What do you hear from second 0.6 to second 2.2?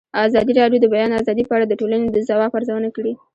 د د بیان آزادي په اړه د ټولنې د